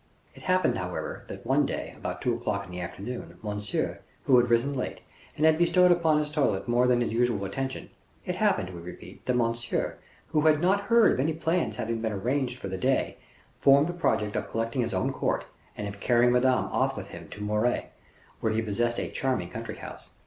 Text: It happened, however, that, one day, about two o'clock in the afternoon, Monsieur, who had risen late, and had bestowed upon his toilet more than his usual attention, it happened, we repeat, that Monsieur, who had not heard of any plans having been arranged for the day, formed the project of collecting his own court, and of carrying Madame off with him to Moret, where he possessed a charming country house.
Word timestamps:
It 0.33 0.41
happened, 0.41 0.79
however, 0.79 1.25
that, 1.27 1.45
one 1.45 1.63
day, 1.63 1.93
about 1.95 2.23
two 2.23 2.33
o'clock 2.33 2.65
in 2.65 2.71
the 2.71 2.81
afternoon, 2.81 3.37
Monsieur, 3.43 3.99
who 4.23 4.35
had 4.39 4.49
risen 4.49 4.73
late, 4.73 5.01
and 5.37 5.45
had 5.45 5.59
bestowed 5.59 5.91
upon 5.91 6.17
his 6.17 6.31
toilet 6.31 6.67
more 6.67 6.87
than 6.87 7.01
his 7.01 7.13
usual 7.13 7.45
attention, 7.45 7.91
it 8.25 8.37
happened, 8.37 8.71
we 8.71 8.81
repeat, 8.81 9.23
that 9.27 9.35
Monsieur, 9.35 9.99
who 10.29 10.47
had 10.47 10.59
not 10.59 10.81
heard 10.85 11.11
of 11.11 11.19
any 11.19 11.33
plans 11.33 11.75
having 11.75 12.01
been 12.01 12.13
arranged 12.13 12.57
for 12.57 12.67
the 12.67 12.79
day, 12.79 13.17
formed 13.59 13.85
the 13.85 13.93
project 13.93 14.35
of 14.35 14.49
collecting 14.49 14.81
his 14.81 14.95
own 14.95 15.13
court, 15.13 15.45
and 15.77 15.87
of 15.87 15.99
carrying 15.99 16.31
Madame 16.31 16.65
off 16.71 16.97
with 16.97 17.09
him 17.09 17.27
to 17.29 17.39
Moret, 17.43 17.91
where 18.39 18.51
he 18.53 18.59
possessed 18.63 18.99
a 18.99 19.07
charming 19.07 19.51
country 19.51 19.75
house. 19.75 20.09